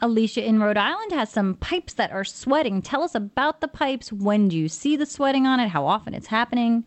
Alicia 0.00 0.44
in 0.44 0.60
Rhode 0.60 0.76
Island 0.76 1.12
has 1.12 1.30
some 1.30 1.54
pipes 1.54 1.94
that 1.94 2.12
are 2.12 2.24
sweating. 2.24 2.82
Tell 2.82 3.02
us 3.02 3.14
about 3.14 3.60
the 3.60 3.68
pipes. 3.68 4.12
When 4.12 4.48
do 4.48 4.56
you 4.56 4.68
see 4.68 4.96
the 4.96 5.06
sweating 5.06 5.46
on 5.46 5.58
it? 5.58 5.68
How 5.68 5.86
often 5.86 6.12
it's 6.12 6.26
happening? 6.26 6.84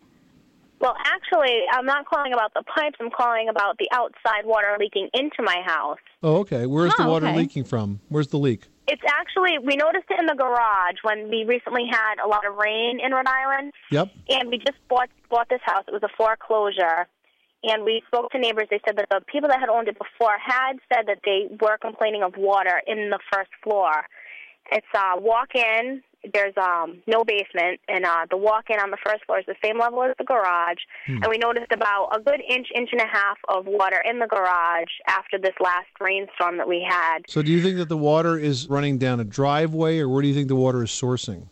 Well, 0.80 0.94
actually, 1.04 1.58
I'm 1.72 1.84
not 1.84 2.06
calling 2.06 2.32
about 2.32 2.54
the 2.54 2.62
pipes. 2.62 2.96
I'm 3.00 3.10
calling 3.10 3.48
about 3.50 3.76
the 3.78 3.88
outside 3.92 4.46
water 4.46 4.76
leaking 4.78 5.10
into 5.12 5.42
my 5.42 5.60
house. 5.66 5.98
Oh, 6.22 6.36
okay. 6.38 6.66
Where's 6.66 6.94
the 6.94 7.04
Oh, 7.04 7.10
water 7.10 7.26
okay. 7.26 7.36
leaking 7.36 7.64
from? 7.64 8.00
Where's 8.08 8.28
the 8.28 8.38
leak? 8.38 8.68
It's 8.86 9.02
actually, 9.06 9.58
we 9.58 9.76
noticed 9.76 10.06
it 10.08 10.18
in 10.18 10.26
the 10.26 10.34
garage 10.34 10.96
when 11.02 11.28
we 11.28 11.44
recently 11.44 11.84
had 11.90 12.14
a 12.24 12.28
lot 12.28 12.46
of 12.46 12.56
rain 12.56 12.98
in 13.04 13.12
Rhode 13.12 13.26
Island. 13.26 13.72
Yep. 13.90 14.08
And 14.30 14.48
we 14.48 14.58
just 14.58 14.78
bought 14.88 15.10
bought 15.28 15.48
this 15.48 15.60
house. 15.64 15.84
It 15.86 15.92
was 15.92 16.02
a 16.02 16.08
foreclosure. 16.16 17.06
And 17.62 17.84
we 17.84 18.02
spoke 18.06 18.30
to 18.32 18.38
neighbors. 18.38 18.68
They 18.70 18.80
said 18.86 18.96
that 18.96 19.08
the 19.10 19.20
people 19.26 19.48
that 19.48 19.60
had 19.60 19.68
owned 19.68 19.88
it 19.88 19.98
before 19.98 20.36
had 20.38 20.78
said 20.92 21.06
that 21.06 21.18
they 21.24 21.48
were 21.60 21.76
complaining 21.78 22.22
of 22.22 22.34
water 22.36 22.80
in 22.86 23.10
the 23.10 23.18
first 23.32 23.50
floor. 23.62 23.92
It's 24.72 24.86
uh, 24.94 25.16
walk 25.18 25.54
in. 25.54 26.02
There's 26.34 26.54
um, 26.58 27.02
no 27.06 27.24
basement, 27.24 27.80
and 27.88 28.04
uh, 28.04 28.26
the 28.28 28.36
walk 28.36 28.64
in 28.68 28.78
on 28.78 28.90
the 28.90 28.98
first 29.02 29.24
floor 29.24 29.38
is 29.38 29.46
the 29.46 29.54
same 29.64 29.78
level 29.78 30.02
as 30.02 30.14
the 30.18 30.24
garage. 30.24 30.76
And 31.06 31.26
we 31.30 31.38
noticed 31.38 31.72
about 31.72 32.10
a 32.14 32.20
good 32.20 32.42
inch, 32.46 32.68
inch 32.74 32.90
and 32.92 33.00
a 33.00 33.06
half 33.06 33.38
of 33.48 33.64
water 33.64 34.02
in 34.04 34.18
the 34.18 34.26
garage 34.26 34.92
after 35.08 35.38
this 35.38 35.54
last 35.60 35.88
rainstorm 35.98 36.58
that 36.58 36.68
we 36.68 36.86
had. 36.86 37.20
So 37.26 37.40
do 37.40 37.50
you 37.50 37.62
think 37.62 37.78
that 37.78 37.88
the 37.88 37.96
water 37.96 38.38
is 38.38 38.68
running 38.68 38.98
down 38.98 39.20
a 39.20 39.24
driveway, 39.24 39.98
or 39.98 40.10
where 40.10 40.20
do 40.20 40.28
you 40.28 40.34
think 40.34 40.48
the 40.48 40.56
water 40.56 40.82
is 40.82 40.90
sourcing? 40.90 41.48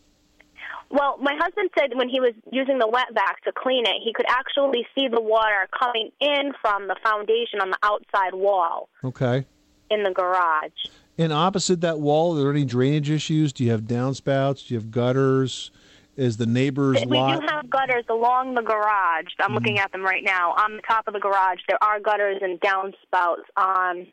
Well, 0.90 1.18
my 1.20 1.34
husband 1.38 1.70
said 1.78 1.90
when 1.94 2.08
he 2.08 2.18
was 2.20 2.32
using 2.50 2.78
the 2.78 2.88
wet 2.88 3.08
vac 3.12 3.42
to 3.44 3.52
clean 3.52 3.84
it, 3.86 3.96
he 4.02 4.12
could 4.12 4.26
actually 4.28 4.86
see 4.94 5.08
the 5.08 5.20
water 5.20 5.68
coming 5.78 6.10
in 6.20 6.52
from 6.62 6.88
the 6.88 6.96
foundation 7.02 7.60
on 7.60 7.70
the 7.70 7.78
outside 7.82 8.34
wall 8.34 8.88
Okay. 9.04 9.44
in 9.90 10.02
the 10.02 10.10
garage. 10.10 10.72
And 11.18 11.32
opposite 11.32 11.80
that 11.82 11.98
wall, 12.00 12.36
are 12.36 12.40
there 12.40 12.50
any 12.50 12.64
drainage 12.64 13.10
issues? 13.10 13.52
Do 13.52 13.64
you 13.64 13.70
have 13.70 13.82
downspouts? 13.82 14.68
Do 14.68 14.74
you 14.74 14.80
have 14.80 14.90
gutters? 14.90 15.70
Is 16.16 16.36
the 16.36 16.46
neighbor's 16.46 17.04
We 17.06 17.16
lot? 17.16 17.40
do 17.40 17.46
have 17.48 17.70
gutters 17.70 18.04
along 18.08 18.54
the 18.54 18.62
garage. 18.62 19.26
I'm 19.38 19.54
looking 19.54 19.76
mm. 19.76 19.80
at 19.80 19.92
them 19.92 20.02
right 20.02 20.24
now. 20.24 20.52
On 20.52 20.76
the 20.76 20.82
top 20.82 21.06
of 21.06 21.14
the 21.14 21.20
garage, 21.20 21.58
there 21.68 21.78
are 21.82 22.00
gutters 22.00 22.38
and 22.40 22.58
downspouts 22.60 23.44
on. 23.56 24.06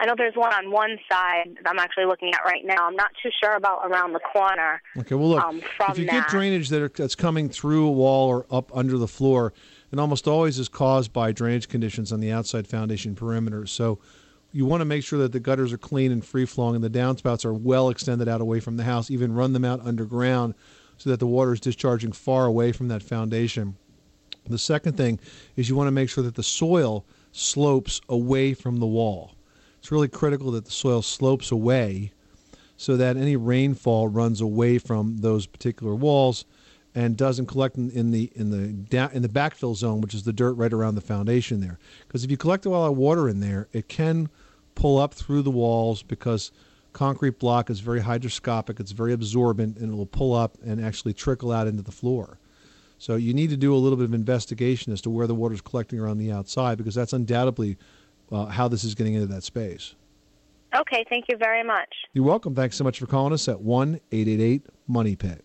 I 0.00 0.06
know 0.06 0.14
there's 0.16 0.34
one 0.34 0.52
on 0.54 0.70
one 0.70 0.98
side 1.10 1.58
that 1.62 1.68
I'm 1.68 1.78
actually 1.78 2.06
looking 2.06 2.32
at 2.32 2.40
right 2.42 2.64
now. 2.64 2.86
I'm 2.86 2.96
not 2.96 3.10
too 3.22 3.28
sure 3.38 3.54
about 3.54 3.82
around 3.84 4.14
the 4.14 4.20
corner. 4.20 4.80
Okay, 4.96 5.14
well, 5.14 5.28
look, 5.28 5.44
um, 5.44 5.60
if 5.90 5.98
you 5.98 6.06
that. 6.06 6.12
get 6.12 6.28
drainage 6.28 6.70
that 6.70 6.80
are, 6.80 6.88
that's 6.88 7.14
coming 7.14 7.50
through 7.50 7.86
a 7.86 7.90
wall 7.90 8.28
or 8.28 8.46
up 8.50 8.74
under 8.74 8.96
the 8.96 9.06
floor, 9.06 9.52
it 9.92 9.98
almost 9.98 10.26
always 10.26 10.58
is 10.58 10.70
caused 10.70 11.12
by 11.12 11.32
drainage 11.32 11.68
conditions 11.68 12.12
on 12.12 12.20
the 12.20 12.32
outside 12.32 12.66
foundation 12.66 13.14
perimeter. 13.14 13.66
So 13.66 13.98
you 14.52 14.64
want 14.64 14.80
to 14.80 14.86
make 14.86 15.04
sure 15.04 15.18
that 15.18 15.32
the 15.32 15.40
gutters 15.40 15.70
are 15.70 15.78
clean 15.78 16.12
and 16.12 16.24
free 16.24 16.46
flowing 16.46 16.76
and 16.76 16.84
the 16.84 16.90
downspouts 16.90 17.44
are 17.44 17.52
well 17.52 17.90
extended 17.90 18.26
out 18.26 18.40
away 18.40 18.60
from 18.60 18.78
the 18.78 18.84
house, 18.84 19.10
even 19.10 19.34
run 19.34 19.52
them 19.52 19.66
out 19.66 19.84
underground 19.84 20.54
so 20.96 21.10
that 21.10 21.20
the 21.20 21.26
water 21.26 21.52
is 21.52 21.60
discharging 21.60 22.12
far 22.12 22.46
away 22.46 22.72
from 22.72 22.88
that 22.88 23.02
foundation. 23.02 23.76
The 24.48 24.58
second 24.58 24.96
thing 24.96 25.20
is 25.56 25.68
you 25.68 25.76
want 25.76 25.88
to 25.88 25.92
make 25.92 26.08
sure 26.08 26.24
that 26.24 26.36
the 26.36 26.42
soil 26.42 27.04
slopes 27.32 28.00
away 28.08 28.54
from 28.54 28.78
the 28.78 28.86
wall. 28.86 29.34
It's 29.90 29.92
really 29.92 30.06
critical 30.06 30.52
that 30.52 30.66
the 30.66 30.70
soil 30.70 31.02
slopes 31.02 31.50
away 31.50 32.12
so 32.76 32.96
that 32.96 33.16
any 33.16 33.34
rainfall 33.34 34.06
runs 34.06 34.40
away 34.40 34.78
from 34.78 35.16
those 35.16 35.46
particular 35.46 35.96
walls 35.96 36.44
and 36.94 37.16
doesn't 37.16 37.46
collect 37.46 37.76
in, 37.76 37.90
in 37.90 38.12
the 38.12 38.30
in 38.36 38.52
the 38.52 38.68
da- 38.68 39.10
in 39.12 39.22
the 39.22 39.28
backfill 39.28 39.74
zone, 39.74 40.00
which 40.00 40.14
is 40.14 40.22
the 40.22 40.32
dirt 40.32 40.52
right 40.52 40.72
around 40.72 40.94
the 40.94 41.00
foundation 41.00 41.60
there. 41.60 41.80
Because 42.06 42.22
if 42.22 42.30
you 42.30 42.36
collect 42.36 42.66
a 42.66 42.70
lot 42.70 42.86
of 42.88 42.96
water 42.96 43.28
in 43.28 43.40
there, 43.40 43.66
it 43.72 43.88
can 43.88 44.28
pull 44.76 44.96
up 44.96 45.12
through 45.12 45.42
the 45.42 45.50
walls 45.50 46.04
because 46.04 46.52
concrete 46.92 47.40
block 47.40 47.68
is 47.68 47.80
very 47.80 48.00
hydroscopic, 48.00 48.78
it's 48.78 48.92
very 48.92 49.12
absorbent, 49.12 49.76
and 49.76 49.92
it 49.92 49.96
will 49.96 50.06
pull 50.06 50.34
up 50.34 50.56
and 50.64 50.80
actually 50.80 51.14
trickle 51.14 51.50
out 51.50 51.66
into 51.66 51.82
the 51.82 51.90
floor. 51.90 52.38
So 52.98 53.16
you 53.16 53.34
need 53.34 53.50
to 53.50 53.56
do 53.56 53.74
a 53.74 53.78
little 53.78 53.96
bit 53.96 54.04
of 54.04 54.14
investigation 54.14 54.92
as 54.92 55.00
to 55.00 55.10
where 55.10 55.26
the 55.26 55.34
water 55.34 55.54
is 55.56 55.60
collecting 55.60 55.98
around 55.98 56.18
the 56.18 56.30
outside 56.30 56.78
because 56.78 56.94
that's 56.94 57.12
undoubtedly 57.12 57.76
uh, 58.30 58.46
how 58.46 58.68
this 58.68 58.84
is 58.84 58.94
getting 58.94 59.14
into 59.14 59.26
that 59.26 59.42
space. 59.42 59.94
Okay, 60.74 61.04
thank 61.08 61.24
you 61.28 61.36
very 61.36 61.64
much. 61.64 61.88
You're 62.12 62.24
welcome. 62.24 62.54
Thanks 62.54 62.76
so 62.76 62.84
much 62.84 62.98
for 62.98 63.06
calling 63.06 63.32
us 63.32 63.48
at 63.48 63.60
1 63.60 64.00
888 64.12 64.66
Money 64.86 65.16
Pit. 65.16 65.44